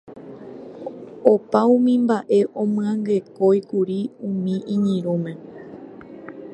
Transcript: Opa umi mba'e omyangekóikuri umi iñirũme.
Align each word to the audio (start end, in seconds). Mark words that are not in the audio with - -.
Opa 1.31 1.59
umi 1.75 1.93
mba'e 2.03 2.39
omyangekóikuri 2.61 3.99
umi 4.27 4.55
iñirũme. 4.73 5.33